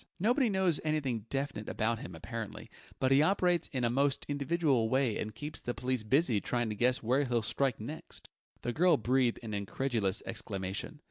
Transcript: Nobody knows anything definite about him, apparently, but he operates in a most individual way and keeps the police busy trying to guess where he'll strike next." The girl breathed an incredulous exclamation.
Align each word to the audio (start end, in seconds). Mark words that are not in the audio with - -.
Nobody 0.19 0.49
knows 0.49 0.79
anything 0.83 1.27
definite 1.29 1.69
about 1.69 1.99
him, 1.99 2.15
apparently, 2.15 2.71
but 2.99 3.11
he 3.11 3.21
operates 3.21 3.67
in 3.71 3.83
a 3.83 3.89
most 3.91 4.25
individual 4.27 4.89
way 4.89 5.19
and 5.19 5.35
keeps 5.35 5.59
the 5.61 5.75
police 5.75 6.01
busy 6.01 6.41
trying 6.41 6.69
to 6.69 6.75
guess 6.75 7.03
where 7.03 7.23
he'll 7.23 7.43
strike 7.43 7.79
next." 7.79 8.27
The 8.63 8.73
girl 8.73 8.97
breathed 8.97 9.37
an 9.43 9.53
incredulous 9.53 10.23
exclamation. 10.25 10.99